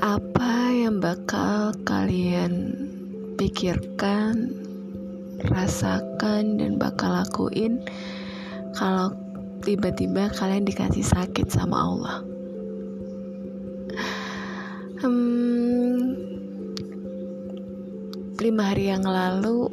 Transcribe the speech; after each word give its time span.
Apa 0.00 0.72
yang 0.72 1.04
bakal 1.04 1.76
kalian 1.84 2.72
pikirkan, 3.36 4.56
rasakan, 5.52 6.56
dan 6.56 6.80
bakal 6.80 7.12
lakuin 7.12 7.84
kalau 8.72 9.12
tiba-tiba 9.60 10.32
kalian 10.32 10.64
dikasih 10.64 11.04
sakit 11.04 11.52
sama 11.52 11.76
Allah? 11.76 12.16
Hmm, 15.04 16.16
lima 18.40 18.72
hari 18.72 18.88
yang 18.88 19.04
lalu 19.04 19.68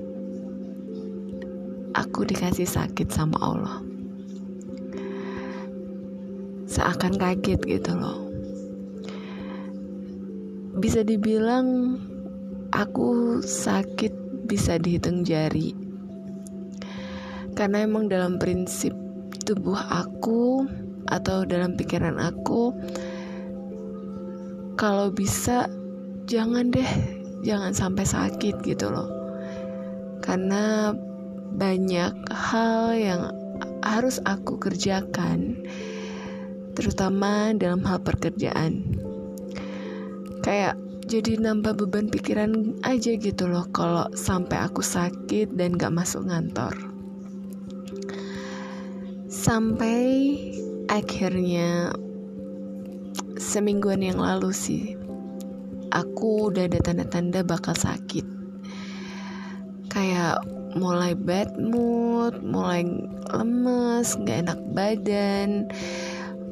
aku 1.95 2.27
dikasih 2.27 2.67
sakit 2.67 3.07
sama 3.07 3.39
Allah. 3.39 3.86
Seakan 6.77 7.17
kaget 7.17 7.57
gitu 7.65 7.97
loh. 7.97 8.29
Bisa 10.77 11.01
dibilang 11.01 11.97
aku 12.69 13.41
sakit 13.41 14.45
bisa 14.45 14.77
dihitung 14.77 15.25
jari. 15.25 15.73
Karena 17.57 17.81
emang 17.81 18.05
dalam 18.05 18.37
prinsip 18.37 18.93
tubuh 19.41 19.81
aku 19.89 20.69
atau 21.09 21.41
dalam 21.49 21.73
pikiran 21.73 22.21
aku 22.21 22.77
kalau 24.77 25.09
bisa 25.09 25.65
jangan 26.29 26.69
deh 26.69 26.91
jangan 27.41 27.73
sampai 27.73 28.05
sakit 28.05 28.61
gitu 28.61 28.91
loh 28.91 29.07
karena 30.19 30.91
banyak 31.55 32.11
hal 32.27 32.91
yang 32.91 33.31
harus 33.79 34.19
aku 34.27 34.59
kerjakan, 34.59 35.63
terutama 36.77 37.57
dalam 37.57 37.81
hal 37.81 37.97
pekerjaan. 38.05 38.85
Kayak 40.45 40.77
jadi 41.09 41.41
nambah 41.41 41.73
beban 41.81 42.13
pikiran 42.13 42.77
aja 42.85 43.17
gitu 43.17 43.49
loh 43.49 43.65
kalau 43.73 44.05
sampai 44.13 44.61
aku 44.61 44.85
sakit 44.85 45.57
dan 45.57 45.73
gak 45.73 45.89
masuk 45.89 46.29
ngantor. 46.29 46.77
Sampai 49.25 50.37
akhirnya 50.85 51.89
semingguan 53.41 54.05
yang 54.05 54.21
lalu 54.21 54.53
sih, 54.53 54.93
aku 55.89 56.53
udah 56.53 56.69
ada 56.69 56.77
tanda-tanda 56.85 57.41
bakal 57.41 57.73
sakit. 57.73 58.23
Kayak 59.89 60.45
mulai 60.77 61.17
bad 61.17 61.57
mood, 61.57 62.43
mulai 62.45 62.85
lemes, 63.33 64.13
gak 64.27 64.45
enak 64.45 64.59
badan, 64.75 65.71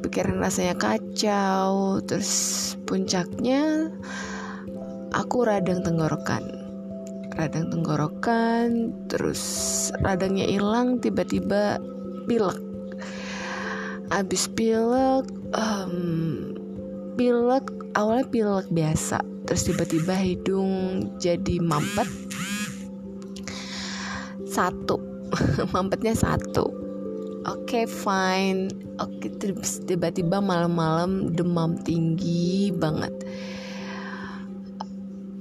pikiran 0.06 0.38
rasanya 0.38 0.78
kacau, 0.78 1.98
terus 2.06 2.30
puncaknya 2.86 3.90
aku 5.10 5.42
radang 5.42 5.82
tenggorokan. 5.82 6.46
Radang 7.34 7.74
tenggorokan, 7.74 8.94
terus 9.10 9.42
radangnya 9.98 10.46
hilang, 10.46 11.02
tiba-tiba 11.02 11.82
pilek. 12.30 12.62
Abis 14.14 14.46
pilek, 14.54 15.26
um, 15.58 15.94
pilek 17.18 17.66
awalnya 17.98 18.30
pilek 18.30 18.70
biasa, 18.70 19.18
terus 19.50 19.66
tiba-tiba 19.66 20.14
hidung 20.14 21.02
jadi 21.18 21.58
mampet, 21.58 22.06
satu 24.46 25.02
mampetnya 25.74 26.14
satu 26.14 26.85
oke 27.46 27.64
okay, 27.66 27.84
fine. 27.86 28.68
Oke 28.98 29.30
okay, 29.30 29.54
tiba-tiba 29.86 30.42
malam-malam 30.42 31.32
demam 31.32 31.78
tinggi 31.80 32.74
banget. 32.74 33.14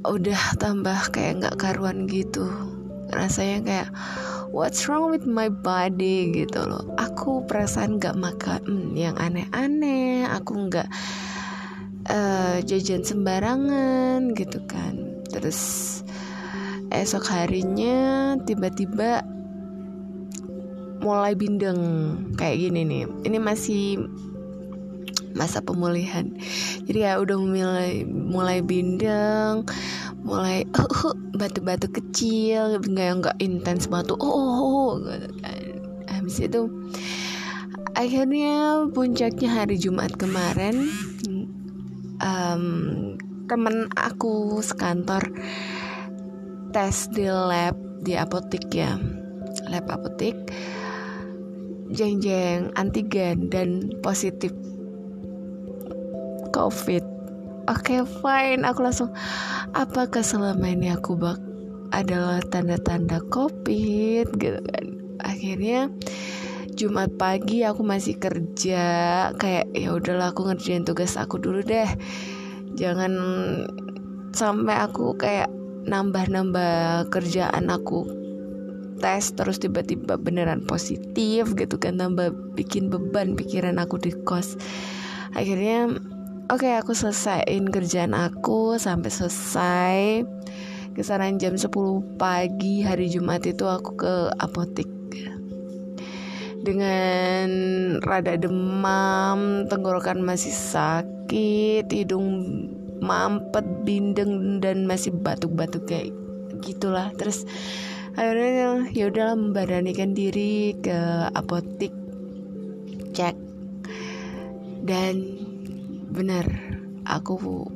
Udah 0.05 0.53
tambah 0.61 1.09
kayak 1.09 1.41
nggak 1.41 1.57
karuan 1.57 2.05
gitu. 2.05 2.45
Rasanya 3.09 3.59
kayak 3.65 3.89
what's 4.53 4.85
wrong 4.85 5.09
with 5.09 5.25
my 5.25 5.49
body 5.49 6.45
gitu 6.45 6.61
loh. 6.61 6.85
Aku 7.01 7.41
perasaan 7.49 7.97
nggak 7.97 8.17
makan 8.17 8.61
hmm, 8.63 8.93
yang 8.93 9.15
aneh-aneh. 9.17 10.29
Aku 10.29 10.69
nggak 10.69 10.87
uh, 12.09 12.57
jajan 12.61 13.01
sembarangan 13.01 14.33
gitu 14.37 14.61
kan. 14.69 15.25
Terus 15.29 15.59
esok 16.93 17.27
harinya 17.33 18.37
tiba-tiba 18.45 19.25
mulai 21.05 21.37
bindeng. 21.37 21.79
Kayak 22.33 22.57
gini 22.65 22.81
nih. 22.81 23.03
Ini 23.29 23.37
masih 23.37 24.09
masa 25.35 25.59
pemulihan. 25.61 26.31
Jadi 26.87 27.05
ya 27.05 27.19
udah 27.19 27.37
mulai 27.37 28.07
mulai 28.07 28.63
bindeng 28.63 29.67
mulai 30.25 30.65
uh, 30.73 30.89
uh, 30.89 31.13
batu-batu 31.37 31.85
kecil 31.91 32.81
nggak 32.81 33.21
nggak 33.21 33.37
intens 33.37 33.85
batu 33.85 34.17
oh, 34.17 34.25
oh, 34.25 34.57
oh 34.57 34.89
gitu 35.05 35.29
kan. 35.45 35.61
Habis 36.09 36.37
itu 36.41 36.61
akhirnya 37.93 38.87
puncaknya 38.89 39.49
hari 39.51 39.77
Jumat 39.77 40.17
kemarin 40.17 40.89
um, 42.23 42.65
temen 43.45 43.91
aku 43.93 44.57
sekantor 44.65 45.21
tes 46.73 47.05
di 47.13 47.29
lab 47.29 47.77
di 48.01 48.17
apotik 48.17 48.65
ya. 48.73 48.97
Lab 49.69 49.85
apotik 49.91 50.33
jeng-jeng 51.91 52.73
antigen 52.73 53.49
dan 53.53 53.93
positif 54.01 54.49
covid. 56.55 57.03
Oke 57.65 57.97
okay, 57.97 57.99
fine. 58.21 58.61
Aku 58.63 58.85
langsung 58.85 59.09
apakah 59.73 60.21
selama 60.21 60.69
ini 60.69 60.93
aku 60.93 61.17
bak 61.17 61.41
adalah 61.93 62.41
tanda-tanda 62.49 63.21
covid 63.29 64.29
gitu 64.37 64.59
kan? 64.61 64.85
Akhirnya 65.21 65.89
Jumat 66.75 67.15
pagi 67.15 67.63
aku 67.63 67.87
masih 67.87 68.19
kerja 68.19 68.83
kayak 69.39 69.71
ya 69.71 69.95
udahlah 69.95 70.35
aku 70.35 70.45
ngerjain 70.45 70.83
tugas 70.83 71.15
aku 71.15 71.39
dulu 71.39 71.63
deh. 71.63 71.87
Jangan 72.75 73.13
sampai 74.35 74.75
aku 74.83 75.15
kayak 75.15 75.47
nambah-nambah 75.87 77.07
kerjaan 77.13 77.71
aku 77.71 78.24
tes 78.99 79.35
terus 79.35 79.59
tiba-tiba 79.59 80.15
beneran 80.15 80.63
positif 80.63 81.53
gitu 81.53 81.75
kan 81.75 81.99
tambah 81.99 82.31
bikin 82.55 82.87
beban 82.87 83.35
pikiran 83.35 83.79
aku 83.81 83.99
di 83.99 84.15
kos. 84.23 84.55
Akhirnya 85.35 85.91
oke 86.47 86.63
okay, 86.63 86.79
aku 86.79 86.95
selesaiin 86.95 87.67
kerjaan 87.69 88.15
aku 88.15 88.79
sampai 88.79 89.11
selesai. 89.11 89.97
Kisaran 90.95 91.35
jam 91.35 91.59
10 91.59 91.67
pagi 92.15 92.79
hari 92.79 93.11
Jumat 93.11 93.43
itu 93.43 93.67
aku 93.67 93.99
ke 93.99 94.13
apotik. 94.39 94.87
Dengan 96.65 97.47
rada 98.01 98.39
demam 98.39 99.69
tenggorokan 99.69 100.23
masih 100.23 100.55
sakit 100.55 101.85
hidung 101.91 102.25
mampet 103.03 103.67
bindeng 103.85 104.57
dan 104.63 104.87
masih 104.87 105.11
batuk-batuk 105.13 105.85
kayak 105.85 106.15
gitulah. 106.63 107.11
Terus 107.19 107.43
akhirnya 108.15 108.87
ya 108.95 109.11
udahlah 109.11 109.35
memberanikan 109.35 110.15
diri 110.15 110.75
ke 110.79 111.29
apotik. 111.35 111.91
Cek. 113.15 113.35
Dan 114.85 115.23
benar 116.11 116.47
aku 117.03 117.67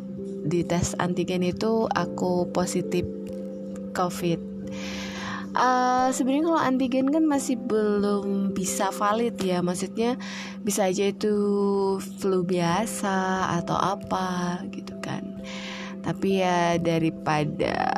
di 0.47 0.63
tes 0.63 0.95
antigen 0.97 1.44
itu 1.44 1.85
aku 1.91 2.47
positif 2.55 3.03
covid. 3.91 4.39
Uh, 5.49 6.13
sebenarnya 6.13 6.45
kalau 6.45 6.61
antigen 6.61 7.09
kan 7.09 7.25
masih 7.25 7.57
belum 7.57 8.53
bisa 8.53 8.94
valid 8.94 9.33
ya 9.41 9.66
maksudnya 9.66 10.13
bisa 10.61 10.85
aja 10.85 11.09
itu 11.09 11.34
flu 12.22 12.46
biasa 12.46 13.49
atau 13.59 13.75
apa 13.75 14.61
gitu 14.69 14.93
kan. 15.02 15.41
Tapi 16.05 16.46
ya 16.46 16.78
daripada 16.78 17.91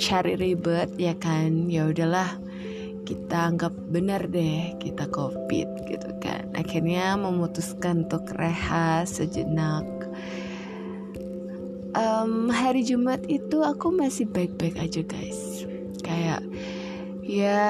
cari 0.00 0.34
ribet 0.40 0.96
ya 0.96 1.12
kan 1.20 1.68
ya 1.68 1.92
udahlah 1.92 2.40
kita 3.04 3.52
anggap 3.52 3.76
benar 3.92 4.24
deh 4.32 4.72
kita 4.80 5.04
covid 5.12 5.68
gitu 5.84 6.10
kan 6.24 6.48
akhirnya 6.56 7.20
memutuskan 7.20 8.08
untuk 8.08 8.24
rehat 8.32 9.04
sejenak 9.04 9.84
um, 11.92 12.48
hari 12.48 12.80
Jumat 12.80 13.20
itu 13.28 13.60
aku 13.60 13.92
masih 13.92 14.24
baik-baik 14.24 14.80
aja 14.80 15.04
guys 15.04 15.68
kayak 16.00 16.40
ya 17.30 17.62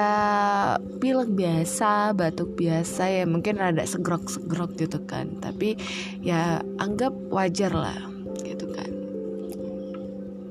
pilek 0.97 1.29
biasa, 1.37 2.17
batuk 2.17 2.57
biasa 2.57 3.21
ya 3.21 3.23
mungkin 3.29 3.61
rada 3.61 3.85
segrok-segrok 3.85 4.73
gitu 4.81 5.05
kan. 5.05 5.37
Tapi 5.37 5.77
ya 6.25 6.65
anggap 6.81 7.13
wajar 7.29 7.69
lah 7.69 8.01
gitu 8.41 8.65
kan. 8.73 8.89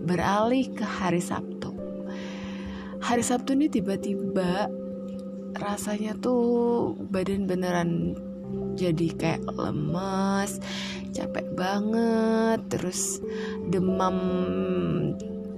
Beralih 0.06 0.70
ke 0.70 0.86
hari 0.86 1.18
Sabtu. 1.18 1.49
Hari 3.10 3.26
Sabtu 3.26 3.58
ini 3.58 3.66
tiba-tiba 3.66 4.70
rasanya 5.58 6.14
tuh 6.22 6.94
badan 7.10 7.42
beneran 7.42 8.14
jadi 8.78 9.10
kayak 9.18 9.50
lemes 9.50 10.62
capek 11.10 11.42
banget 11.58 12.62
terus 12.70 13.18
demam 13.66 14.14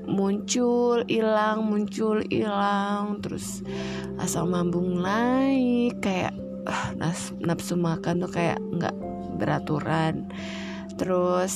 muncul 0.08 1.04
hilang 1.12 1.68
muncul 1.68 2.24
hilang 2.32 3.20
terus 3.20 3.60
asam 4.16 4.48
lambung 4.48 5.04
naik 5.04 6.00
kayak 6.00 6.32
uh, 6.64 6.96
nafsu 7.36 7.76
makan 7.76 8.24
tuh 8.24 8.32
kayak 8.32 8.64
nggak 8.80 8.96
beraturan. 9.36 10.24
Terus 10.96 11.52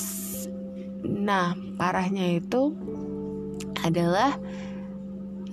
nah 1.09 1.57
parahnya 1.81 2.37
itu 2.37 2.77
adalah 3.81 4.37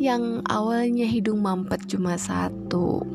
yang 0.02 0.42
awalnya 0.50 1.06
hidung 1.06 1.46
mampet 1.46 1.86
cuma 1.86 2.18
satu. 2.18 3.06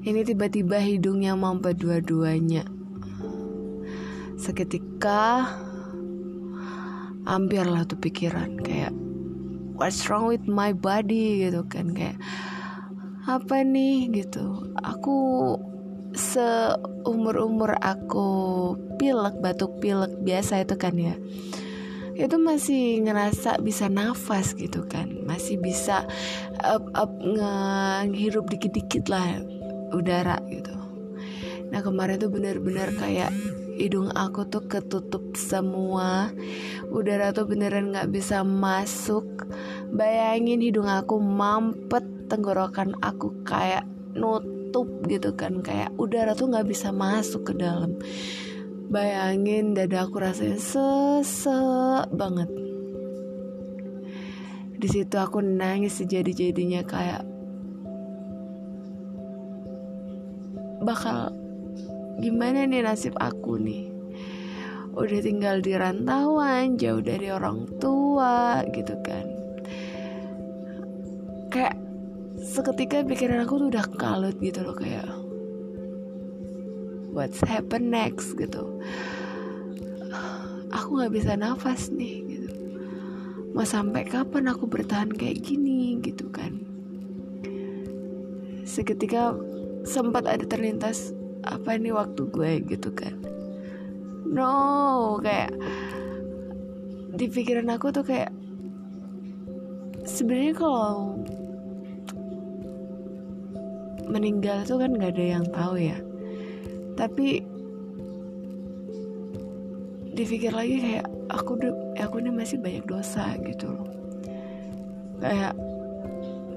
Ini 0.00 0.24
tiba-tiba 0.24 0.80
hidungnya 0.80 1.34
mampet 1.34 1.76
dua-duanya. 1.82 2.64
Seketika 4.40 5.44
hampirlah 7.28 7.84
tuh 7.84 8.00
pikiran 8.00 8.56
kayak 8.64 8.96
what's 9.76 10.08
wrong 10.08 10.30
with 10.30 10.48
my 10.48 10.72
body? 10.72 11.44
gitu 11.44 11.66
kan 11.68 11.92
kayak 11.92 12.16
apa 13.28 13.60
nih? 13.60 14.08
gitu. 14.08 14.72
Aku 14.80 15.18
seumur-umur 16.14 17.76
aku 17.78 18.28
pilek 18.98 19.38
batuk 19.38 19.78
pilek 19.78 20.10
biasa 20.26 20.66
itu 20.66 20.74
kan 20.74 20.94
ya 20.98 21.14
itu 22.26 22.36
masih 22.36 23.00
ngerasa 23.06 23.62
bisa 23.64 23.88
nafas 23.88 24.52
gitu 24.52 24.84
kan. 24.84 25.08
Masih 25.24 25.56
bisa 25.56 26.04
up 26.60 26.84
up 26.92 27.12
ngehirup 27.16 28.48
dikit-dikit 28.50 29.08
lah 29.08 29.40
udara 29.94 30.36
gitu. 30.52 30.74
Nah 31.70 31.80
kemarin 31.80 32.18
tuh 32.18 32.28
bener-bener 32.28 32.90
kayak 32.98 33.30
hidung 33.78 34.12
aku 34.12 34.44
tuh 34.50 34.66
ketutup 34.68 35.32
semua. 35.38 36.28
Udara 36.90 37.32
tuh 37.32 37.48
beneran 37.48 37.94
nggak 37.94 38.12
bisa 38.12 38.44
masuk. 38.44 39.24
Bayangin 39.90 40.60
hidung 40.60 40.90
aku 40.90 41.16
mampet 41.18 42.04
tenggorokan 42.28 42.94
aku 43.00 43.32
kayak 43.46 43.86
nutup 44.12 44.86
gitu 45.08 45.32
kan. 45.32 45.64
Kayak 45.64 45.94
udara 45.96 46.36
tuh 46.36 46.52
nggak 46.52 46.68
bisa 46.68 46.92
masuk 46.92 47.50
ke 47.50 47.52
dalam 47.56 47.96
bayangin 48.90 49.70
dada 49.72 50.02
aku 50.02 50.18
rasanya 50.18 50.58
sesek 50.58 52.10
banget. 52.10 52.50
Di 54.82 54.88
situ 54.90 55.14
aku 55.14 55.38
nangis 55.38 56.02
sejadi-jadinya 56.02 56.82
kayak 56.82 57.22
bakal 60.82 61.30
gimana 62.18 62.66
nih 62.66 62.82
nasib 62.82 63.14
aku 63.14 63.62
nih? 63.62 63.86
Udah 64.98 65.20
tinggal 65.22 65.62
di 65.62 65.78
rantauan 65.78 66.74
jauh 66.74 66.98
dari 66.98 67.30
orang 67.30 67.70
tua 67.78 68.66
gitu 68.74 68.98
kan. 69.06 69.26
Kayak 71.54 71.78
seketika 72.42 73.06
pikiran 73.06 73.46
aku 73.46 73.54
tuh 73.62 73.68
udah 73.70 73.86
kalut 73.94 74.34
gitu 74.42 74.66
loh 74.66 74.74
kayak 74.74 75.19
what's 77.10 77.42
happen 77.42 77.90
next 77.90 78.38
gitu. 78.38 78.80
Aku 80.70 80.98
nggak 80.98 81.14
bisa 81.14 81.34
nafas 81.34 81.90
nih 81.90 82.22
gitu. 82.26 82.50
Mau 83.54 83.66
sampai 83.66 84.06
kapan 84.06 84.50
aku 84.50 84.70
bertahan 84.70 85.10
kayak 85.10 85.42
gini 85.42 85.98
gitu 85.98 86.30
kan. 86.30 86.62
Seketika 88.62 89.34
sempat 89.82 90.30
ada 90.30 90.46
terlintas 90.46 91.10
apa 91.42 91.74
ini 91.74 91.90
waktu 91.90 92.30
gue? 92.30 92.52
gitu 92.70 92.94
kan. 92.94 93.18
No 94.30 95.18
kayak 95.18 95.50
di 97.18 97.26
pikiran 97.26 97.74
aku 97.74 97.90
tuh 97.90 98.06
kayak 98.06 98.30
sebenarnya 100.06 100.54
kalau 100.54 101.18
meninggal 104.06 104.62
tuh 104.62 104.78
kan 104.78 104.94
nggak 104.94 105.18
ada 105.18 105.24
yang 105.38 105.46
tahu 105.50 105.74
ya 105.78 105.98
tapi 107.00 107.40
dipikir 110.12 110.52
lagi 110.52 110.76
kayak 110.84 111.08
aku 111.32 111.56
aku 111.96 112.20
ini 112.20 112.28
masih 112.28 112.60
banyak 112.60 112.84
dosa 112.84 113.40
gitu 113.40 113.72
loh. 113.72 113.88
Kayak 115.16 115.56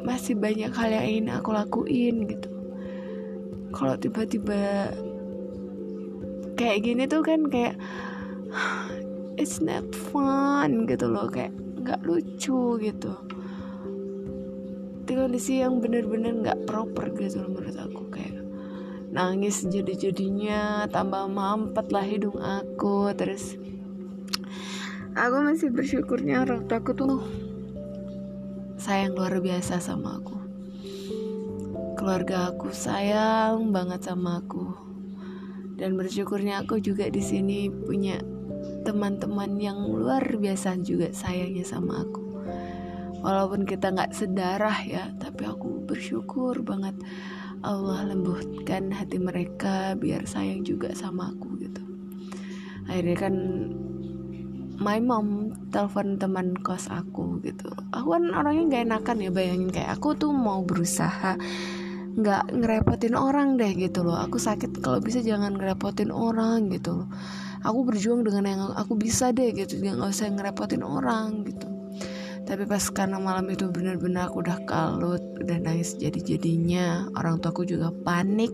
masih 0.04 0.36
banyak 0.36 0.68
hal 0.76 0.92
yang 0.92 1.08
ingin 1.08 1.28
aku 1.32 1.56
lakuin 1.56 2.28
gitu. 2.28 2.52
Kalau 3.72 3.96
tiba-tiba 3.96 4.92
kayak 6.60 6.84
gini 6.84 7.08
tuh 7.08 7.24
kan 7.24 7.48
kayak 7.48 7.80
it's 9.42 9.64
not 9.64 9.88
fun 10.12 10.84
gitu 10.92 11.08
loh 11.08 11.32
kayak 11.32 11.56
nggak 11.80 12.04
lucu 12.04 12.84
gitu. 12.84 13.16
Di 15.08 15.16
kondisi 15.16 15.64
yang 15.64 15.80
bener-bener 15.80 16.36
nggak 16.36 16.68
proper 16.68 17.16
gitu 17.16 17.48
loh 17.48 17.56
menurut 17.56 17.80
aku 17.80 18.03
nangis 19.14 19.62
jadi-jadinya 19.70 20.90
tambah 20.90 21.30
mampet 21.30 21.94
lah 21.94 22.02
hidung 22.02 22.42
aku 22.42 23.14
terus 23.14 23.56
aku 25.14 25.38
masih 25.46 25.70
bersyukurnya 25.70 26.42
orang 26.42 26.66
aku 26.66 26.92
tuh 26.98 27.22
sayang 28.84 29.16
luar 29.16 29.40
biasa 29.40 29.80
sama 29.80 30.20
aku. 30.20 30.36
Keluarga 31.96 32.52
aku 32.52 32.76
sayang 32.76 33.72
banget 33.72 34.12
sama 34.12 34.44
aku. 34.44 34.76
Dan 35.80 35.96
bersyukurnya 35.96 36.68
aku 36.68 36.84
juga 36.84 37.08
di 37.08 37.24
sini 37.24 37.72
punya 37.72 38.20
teman-teman 38.84 39.56
yang 39.56 39.88
luar 39.88 40.36
biasa 40.36 40.76
juga 40.84 41.16
sayangnya 41.16 41.64
sama 41.64 42.04
aku. 42.04 42.24
Walaupun 43.24 43.64
kita 43.64 43.96
nggak 43.96 44.12
sedarah 44.12 44.84
ya 44.84 45.16
tapi 45.16 45.48
aku 45.48 45.88
bersyukur 45.88 46.60
banget 46.60 47.00
Allah 47.64 48.04
lembutkan 48.04 48.92
hati 48.92 49.18
mereka 49.18 49.96
biar 49.96 50.28
sayang 50.28 50.68
juga 50.68 50.92
sama 50.92 51.32
aku 51.32 51.56
gitu. 51.64 51.80
Akhirnya 52.92 53.18
kan 53.18 53.36
my 54.84 55.00
mom 55.00 55.56
telepon 55.72 56.20
teman 56.20 56.60
kos 56.60 56.92
aku 56.92 57.40
gitu. 57.40 57.72
Aku 57.96 58.20
kan 58.20 58.28
orangnya 58.36 58.64
nggak 58.68 58.84
enakan 58.92 59.18
ya 59.24 59.32
bayangin. 59.32 59.72
Kayak 59.72 59.96
aku 59.96 60.20
tuh 60.20 60.36
mau 60.36 60.60
berusaha 60.68 61.40
nggak 62.14 62.44
ngerepotin 62.52 63.16
orang 63.16 63.56
deh 63.56 63.72
gitu 63.74 64.04
loh. 64.04 64.20
Aku 64.20 64.38
sakit 64.38 64.84
kalau 64.84 65.00
bisa 65.00 65.24
jangan 65.24 65.56
ngerepotin 65.56 66.12
orang 66.12 66.68
gitu 66.68 67.04
loh. 67.04 67.08
Aku 67.64 67.88
berjuang 67.88 68.28
dengan 68.28 68.44
yang 68.44 68.62
aku 68.76 69.00
bisa 69.00 69.32
deh 69.32 69.56
gitu. 69.56 69.80
Nggak 69.80 70.12
usah 70.12 70.28
ngerepotin 70.30 70.84
orang 70.84 71.48
gitu 71.48 71.73
tapi 72.44 72.68
pas 72.68 72.84
karena 72.92 73.18
malam 73.24 73.48
itu 73.48 73.72
benar-benar 73.72 74.28
aku 74.28 74.44
udah 74.44 74.60
kalut 74.68 75.24
udah 75.40 75.58
nangis 75.64 75.96
jadi-jadinya 75.96 77.08
orang 77.16 77.40
tua 77.40 77.56
aku 77.56 77.64
juga 77.64 77.90
panik. 78.04 78.52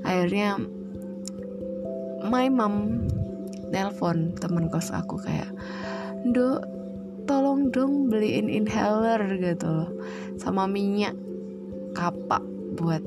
Akhirnya 0.00 0.56
my 2.24 2.48
mom 2.48 3.04
nelpon 3.68 4.32
temen 4.40 4.72
kos 4.72 4.88
aku 4.90 5.20
kayak 5.20 5.52
do 6.32 6.56
tolong 7.28 7.68
dong 7.68 8.08
beliin 8.08 8.48
inhaler 8.48 9.20
gitu 9.36 9.68
loh 9.68 9.90
sama 10.40 10.64
minyak 10.64 11.12
kapak 11.92 12.40
buat 12.80 13.04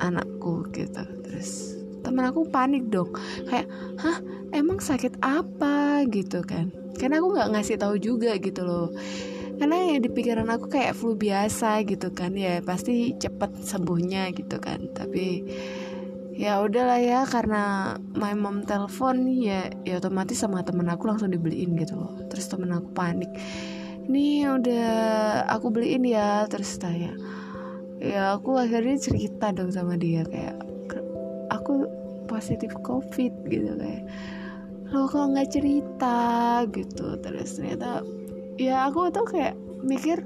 anakku 0.00 0.64
gitu. 0.72 1.04
Terus 1.28 1.76
temen 2.00 2.24
aku 2.24 2.48
panik 2.48 2.88
dong 2.88 3.12
kayak 3.44 3.68
hah 4.00 4.24
emang 4.56 4.80
sakit 4.80 5.20
apa? 5.20 6.00
gitu 6.08 6.40
kan. 6.40 6.72
Karena 6.96 7.20
aku 7.20 7.36
nggak 7.36 7.50
ngasih 7.52 7.76
tahu 7.76 8.00
juga 8.00 8.40
gitu 8.40 8.64
loh 8.64 8.88
karena 9.60 9.92
ya 9.92 10.00
di 10.00 10.08
pikiran 10.08 10.48
aku 10.48 10.72
kayak 10.72 10.96
flu 10.96 11.20
biasa 11.20 11.84
gitu 11.84 12.16
kan 12.16 12.32
ya 12.32 12.64
pasti 12.64 13.12
cepet 13.12 13.60
sembuhnya 13.60 14.32
gitu 14.32 14.56
kan. 14.56 14.88
Tapi 14.96 15.44
ya 16.32 16.64
udahlah 16.64 16.96
ya 16.96 17.20
karena 17.28 17.92
my 18.16 18.32
mom 18.32 18.64
telepon 18.64 19.28
ya 19.28 19.68
ya 19.84 20.00
otomatis 20.00 20.40
sama 20.40 20.64
temen 20.64 20.88
aku 20.88 21.12
langsung 21.12 21.28
dibeliin 21.28 21.76
gitu 21.76 21.92
loh. 21.92 22.16
Terus 22.32 22.48
temen 22.48 22.72
aku 22.72 22.88
panik. 22.96 23.28
Ini 24.08 24.48
udah 24.48 24.88
aku 25.52 25.68
beliin 25.68 26.08
ya 26.08 26.48
terus 26.48 26.80
tanya. 26.80 27.12
Ya 28.00 28.32
aku 28.32 28.56
akhirnya 28.56 28.96
cerita 28.96 29.52
dong 29.52 29.76
sama 29.76 30.00
dia 30.00 30.24
kayak 30.24 30.56
aku 31.52 31.84
positif 32.32 32.72
covid 32.80 33.36
gitu 33.44 33.76
kayak. 33.76 34.08
Lo 34.88 35.04
kok 35.04 35.36
nggak 35.36 35.52
cerita? 35.52 36.18
gitu. 36.72 37.20
Terus 37.20 37.60
ternyata 37.60 38.00
ya 38.60 38.84
aku 38.92 39.08
tuh 39.08 39.24
kayak 39.24 39.56
mikir 39.80 40.20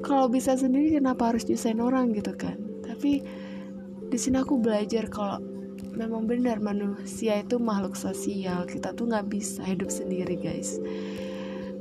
kalau 0.00 0.30
bisa 0.30 0.54
sendiri 0.54 0.96
kenapa 0.96 1.34
harus 1.34 1.44
nyusahin 1.44 1.82
orang 1.82 2.14
gitu 2.16 2.32
kan? 2.38 2.56
Tapi 2.86 3.20
di 4.10 4.18
sini 4.18 4.40
aku 4.40 4.56
belajar 4.56 5.06
kalau 5.12 5.38
memang 5.92 6.24
benar 6.24 6.62
manusia 6.62 7.42
itu 7.42 7.60
makhluk 7.60 7.98
sosial. 7.98 8.64
Kita 8.64 8.96
tuh 8.96 9.12
nggak 9.12 9.28
bisa 9.28 9.60
hidup 9.66 9.92
sendiri 9.92 10.40
guys. 10.40 10.80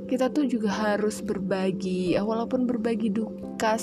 Kita 0.09 0.27
tuh 0.33 0.49
juga 0.49 0.73
harus 0.73 1.23
berbagi. 1.23 2.17
Walaupun 2.19 2.67
berbagi 2.67 3.13
duka 3.13 3.79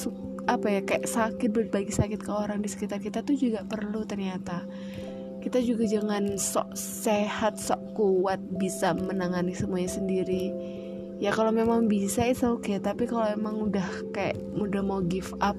apa 0.47 0.67
ya 0.71 0.81
kayak 0.87 1.11
sakit 1.11 1.51
berbagi 1.51 1.91
sakit 1.91 2.23
ke 2.23 2.31
orang 2.31 2.63
di 2.63 2.71
sekitar 2.71 3.03
kita 3.03 3.25
tuh 3.25 3.35
juga 3.35 3.65
perlu 3.65 4.05
ternyata. 4.05 4.67
Kita 5.41 5.63
juga 5.63 5.87
jangan 5.87 6.35
sok 6.35 6.75
sehat 6.75 7.55
sok 7.57 7.95
kuat 7.95 8.43
bisa 8.59 8.91
menangani 8.99 9.55
semuanya 9.55 9.91
sendiri 9.91 10.51
ya 11.17 11.33
kalau 11.33 11.49
memang 11.49 11.89
bisa 11.89 12.29
itu 12.29 12.45
oke 12.45 12.69
okay. 12.69 12.77
tapi 12.77 13.09
kalau 13.09 13.25
emang 13.25 13.57
udah 13.73 13.87
kayak 14.13 14.37
udah 14.53 14.83
mau 14.85 15.01
give 15.01 15.33
up 15.41 15.57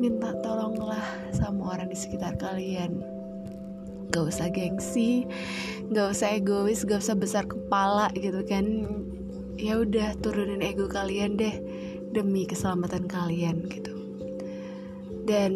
minta 0.00 0.32
tolonglah 0.40 1.04
sama 1.36 1.76
orang 1.76 1.92
di 1.92 1.98
sekitar 1.98 2.40
kalian. 2.40 3.04
Gak 4.10 4.26
usah 4.26 4.50
gengsi 4.50 5.28
gak 5.90 6.14
usah 6.14 6.34
egois 6.34 6.82
gak 6.86 7.04
usah 7.04 7.14
besar 7.14 7.44
kepala 7.44 8.08
gitu 8.16 8.40
kan. 8.48 8.64
Ya 9.60 9.76
udah 9.76 10.16
turunin 10.24 10.64
ego 10.64 10.88
kalian 10.88 11.36
deh 11.36 11.52
demi 12.16 12.48
keselamatan 12.48 13.04
kalian 13.06 13.68
gitu. 13.68 13.92
Dan 15.28 15.52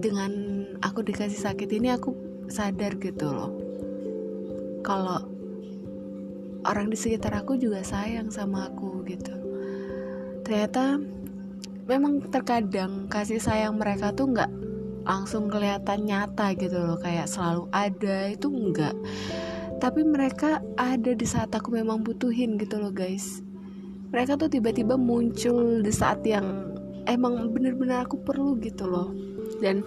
dengan 0.00 0.32
aku 0.80 1.04
dikasih 1.04 1.38
sakit 1.38 1.70
ini 1.76 1.92
aku 1.92 2.16
sadar 2.48 2.96
gitu 2.96 3.28
loh. 3.28 3.52
Kalau 4.80 5.33
orang 6.64 6.90
di 6.90 6.96
sekitar 6.96 7.32
aku 7.44 7.56
juga 7.60 7.84
sayang 7.84 8.28
sama 8.32 8.72
aku 8.72 9.04
gitu. 9.06 9.32
Ternyata 10.44 11.00
memang 11.88 12.24
terkadang 12.32 13.06
kasih 13.12 13.40
sayang 13.40 13.76
mereka 13.76 14.12
tuh 14.12 14.32
nggak 14.32 14.50
langsung 15.04 15.52
kelihatan 15.52 16.08
nyata 16.08 16.56
gitu 16.56 16.80
loh 16.80 16.96
kayak 16.96 17.28
selalu 17.28 17.68
ada 17.76 18.32
itu 18.32 18.48
enggak 18.48 18.96
tapi 19.84 20.00
mereka 20.00 20.64
ada 20.80 21.12
di 21.12 21.26
saat 21.28 21.52
aku 21.52 21.76
memang 21.76 22.00
butuhin 22.00 22.56
gitu 22.56 22.80
loh 22.80 22.88
guys. 22.88 23.44
Mereka 24.16 24.40
tuh 24.40 24.48
tiba-tiba 24.48 24.96
muncul 24.96 25.84
di 25.84 25.92
saat 25.92 26.24
yang 26.24 26.72
emang 27.04 27.52
bener-bener 27.52 28.06
aku 28.06 28.16
perlu 28.22 28.56
gitu 28.64 28.88
loh. 28.88 29.12
Dan 29.60 29.84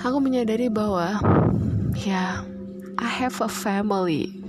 aku 0.00 0.18
menyadari 0.18 0.66
bahwa 0.66 1.22
ya 2.02 2.42
I 2.98 3.10
have 3.22 3.38
a 3.38 3.46
family 3.46 4.39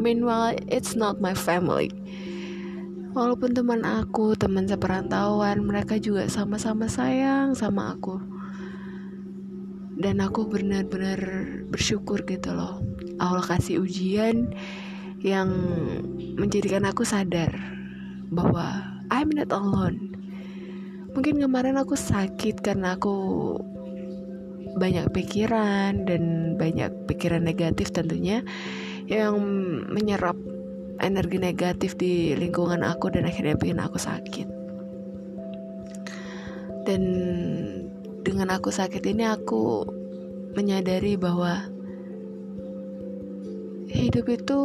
meanwhile 0.00 0.56
it's 0.72 0.96
not 0.96 1.20
my 1.20 1.36
family. 1.36 1.92
Walaupun 3.12 3.52
teman 3.52 3.84
aku 3.84 4.32
teman 4.38 4.64
seperantauan 4.64 5.66
mereka 5.66 6.00
juga 6.00 6.24
sama-sama 6.32 6.88
sayang 6.88 7.52
sama 7.52 7.92
aku. 7.92 8.16
Dan 10.00 10.24
aku 10.24 10.48
benar-benar 10.48 11.20
bersyukur 11.68 12.24
gitu 12.24 12.56
loh. 12.56 12.80
Allah 13.20 13.44
kasih 13.44 13.84
ujian 13.84 14.56
yang 15.20 15.52
menjadikan 16.40 16.88
aku 16.88 17.04
sadar 17.04 17.52
bahwa 18.32 18.96
I'm 19.12 19.28
not 19.28 19.52
alone. 19.52 20.16
Mungkin 21.12 21.42
kemarin 21.42 21.76
aku 21.76 21.98
sakit 21.98 22.62
karena 22.64 22.96
aku 22.96 23.18
banyak 24.78 25.10
pikiran 25.10 26.06
dan 26.06 26.54
banyak 26.54 27.10
pikiran 27.10 27.42
negatif 27.42 27.90
tentunya 27.90 28.46
yang 29.10 29.34
menyerap 29.90 30.38
energi 31.02 31.42
negatif 31.42 31.98
di 31.98 32.38
lingkungan 32.38 32.86
aku 32.86 33.10
dan 33.10 33.26
akhirnya 33.26 33.58
bikin 33.58 33.82
aku 33.82 33.98
sakit 33.98 34.60
dan 36.86 37.02
dengan 38.22 38.52
aku 38.54 38.70
sakit 38.70 39.02
ini 39.04 39.26
aku 39.26 39.84
menyadari 40.54 41.14
bahwa 41.14 41.66
hidup 43.90 44.26
itu 44.30 44.60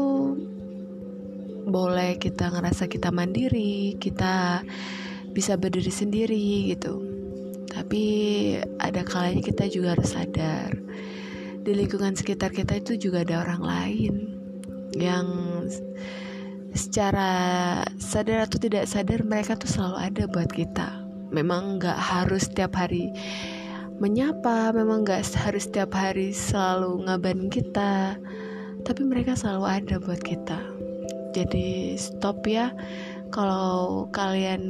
boleh 1.66 2.22
kita 2.22 2.54
ngerasa 2.54 2.86
kita 2.86 3.10
mandiri, 3.10 3.98
kita 3.98 4.62
bisa 5.34 5.58
berdiri 5.58 5.90
sendiri 5.90 6.74
gitu. 6.74 7.02
Tapi 7.70 8.04
ada 8.78 9.02
kalanya 9.02 9.42
kita 9.42 9.66
juga 9.68 9.98
harus 9.98 10.14
sadar 10.14 10.72
di 11.66 11.72
lingkungan 11.74 12.14
sekitar 12.14 12.54
kita 12.54 12.78
itu 12.78 13.10
juga 13.10 13.26
ada 13.26 13.42
orang 13.42 13.62
lain 13.66 14.35
yang 14.96 15.28
secara 16.76 17.32
sadar 18.00 18.48
atau 18.48 18.60
tidak 18.60 18.84
sadar 18.88 19.24
mereka 19.24 19.56
tuh 19.56 19.72
selalu 19.72 19.98
ada 20.12 20.24
buat 20.28 20.52
kita. 20.52 20.88
Memang 21.32 21.80
nggak 21.80 22.00
harus 22.00 22.48
setiap 22.48 22.76
hari 22.76 23.12
menyapa, 24.00 24.76
memang 24.76 25.08
nggak 25.08 25.24
harus 25.40 25.68
setiap 25.68 25.96
hari 25.96 26.36
selalu 26.36 27.08
ngabarin 27.08 27.48
kita, 27.48 28.20
tapi 28.84 29.02
mereka 29.08 29.40
selalu 29.40 29.64
ada 29.68 29.96
buat 30.04 30.20
kita. 30.20 30.60
Jadi 31.32 31.96
stop 32.00 32.44
ya. 32.48 32.72
Kalau 33.32 34.08
kalian 34.16 34.64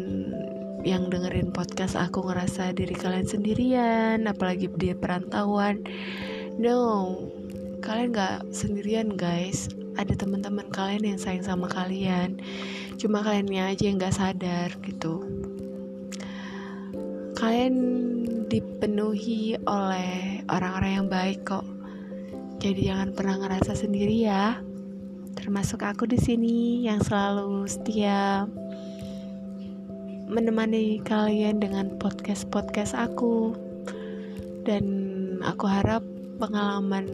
yang 0.85 1.09
dengerin 1.09 1.49
podcast 1.49 1.97
aku 1.97 2.21
ngerasa 2.29 2.73
diri 2.73 2.93
kalian 2.93 3.25
sendirian 3.25 4.29
apalagi 4.29 4.69
di 4.77 4.93
perantauan 4.93 5.81
no. 6.61 7.13
Kalian 7.85 8.17
gak 8.17 8.49
sendirian 8.49 9.13
guys 9.13 9.69
ada 9.95 10.13
teman-teman 10.15 10.67
kalian 10.71 11.15
yang 11.15 11.19
sayang 11.19 11.43
sama 11.43 11.67
kalian 11.67 12.39
cuma 12.99 13.23
kaliannya 13.23 13.75
aja 13.75 13.83
yang 13.87 13.97
gak 13.99 14.15
sadar 14.15 14.69
gitu 14.83 15.23
kalian 17.35 17.75
dipenuhi 18.47 19.59
oleh 19.67 20.45
orang-orang 20.47 20.91
yang 21.03 21.07
baik 21.11 21.43
kok 21.43 21.65
jadi 22.65 22.81
jangan 22.95 23.09
pernah 23.13 23.35
ngerasa 23.45 23.77
sendiri 23.77 24.25
ya. 24.25 24.57
Termasuk 25.35 25.83
aku 25.83 26.07
di 26.07 26.17
sini 26.17 26.87
yang 26.87 27.03
selalu 27.03 27.67
setia 27.67 28.49
menemani 30.25 31.03
kalian 31.03 31.59
dengan 31.59 31.93
podcast-podcast 32.01 32.95
aku. 32.95 33.53
Dan 34.65 34.85
aku 35.45 35.67
harap 35.67 36.01
pengalaman 36.41 37.05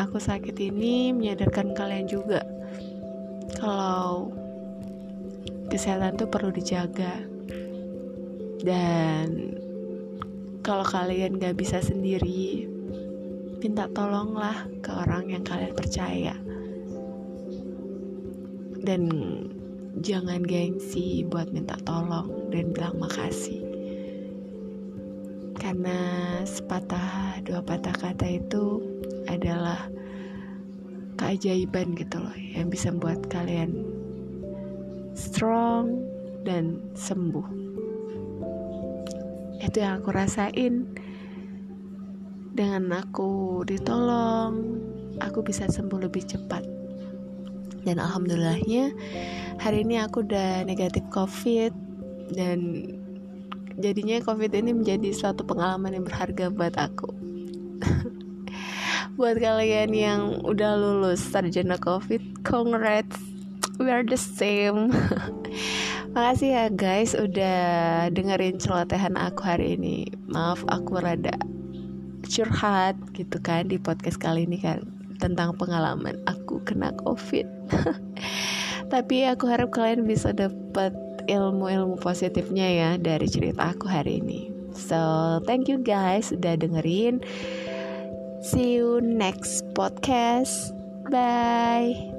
aku 0.00 0.16
sakit 0.20 0.56
ini 0.60 1.12
menyadarkan 1.12 1.72
kalian 1.76 2.06
juga 2.08 2.44
kalau 3.58 4.32
kesehatan 5.72 6.20
tuh 6.20 6.28
perlu 6.28 6.52
dijaga. 6.52 7.24
Dan 8.62 9.58
kalau 10.62 10.86
kalian 10.86 11.42
gak 11.42 11.58
bisa 11.58 11.82
sendiri, 11.82 12.70
minta 13.58 13.90
tolonglah 13.90 14.70
ke 14.82 14.90
orang 14.94 15.30
yang 15.30 15.42
kalian 15.42 15.74
percaya 15.74 16.34
dan 18.82 19.06
jangan 20.02 20.42
gengsi 20.42 21.22
buat 21.30 21.54
minta 21.54 21.78
tolong 21.86 22.50
dan 22.50 22.74
bilang 22.74 22.98
makasih 22.98 23.62
karena 25.62 25.94
sepatah 26.42 27.38
dua 27.46 27.62
patah 27.62 27.94
kata 27.94 28.42
itu 28.42 28.82
adalah 29.28 29.90
keajaiban 31.20 31.94
gitu 31.94 32.18
loh 32.18 32.34
yang 32.34 32.66
bisa 32.66 32.90
membuat 32.90 33.22
kalian 33.30 33.86
strong 35.14 36.02
dan 36.42 36.82
sembuh. 36.96 37.46
Itu 39.62 39.78
yang 39.78 40.02
aku 40.02 40.10
rasain. 40.10 40.90
Dengan 42.52 42.92
aku 42.92 43.64
ditolong 43.64 44.76
aku 45.22 45.40
bisa 45.40 45.64
sembuh 45.70 46.04
lebih 46.04 46.26
cepat. 46.26 46.64
Dan 47.82 47.96
alhamdulillahnya 47.98 48.92
hari 49.58 49.86
ini 49.86 49.98
aku 50.02 50.22
udah 50.26 50.66
negatif 50.66 51.02
covid 51.10 51.74
dan 52.34 52.86
jadinya 53.80 54.20
covid 54.22 54.52
ini 54.54 54.70
menjadi 54.70 55.10
suatu 55.10 55.42
pengalaman 55.42 55.96
yang 55.98 56.04
berharga 56.06 56.52
buat 56.52 56.76
aku 56.78 57.10
buat 59.22 59.38
kalian 59.38 59.94
yang 59.94 60.22
udah 60.42 60.74
lulus 60.74 61.22
sarjana 61.22 61.78
covid 61.78 62.18
congrats. 62.42 63.22
We 63.78 63.86
are 63.94 64.02
the 64.02 64.18
same. 64.18 64.90
Makasih 66.18 66.50
ya 66.50 66.66
guys 66.74 67.14
udah 67.14 68.10
dengerin 68.10 68.58
celotehan 68.58 69.14
aku 69.14 69.46
hari 69.46 69.78
ini. 69.78 70.10
Maaf 70.26 70.66
aku 70.66 70.98
rada 70.98 71.38
curhat 72.26 72.98
gitu 73.14 73.38
kan 73.38 73.70
di 73.70 73.78
podcast 73.78 74.18
kali 74.18 74.42
ini 74.42 74.58
kan 74.58 74.82
tentang 75.22 75.54
pengalaman 75.54 76.18
aku 76.26 76.58
kena 76.66 76.90
covid. 77.06 77.46
Tapi 78.92 79.30
aku 79.30 79.46
harap 79.46 79.70
kalian 79.70 80.02
bisa 80.02 80.34
dapat 80.34 80.90
ilmu-ilmu 81.30 81.94
positifnya 82.02 82.66
ya 82.66 82.90
dari 82.98 83.30
cerita 83.30 83.70
aku 83.70 83.86
hari 83.86 84.18
ini. 84.18 84.50
So 84.74 85.38
thank 85.46 85.70
you 85.70 85.78
guys 85.78 86.34
udah 86.34 86.58
dengerin 86.58 87.22
see 88.42 88.74
you 88.74 89.00
next 89.00 89.64
podcast. 89.74 90.74
Bye 91.10 92.11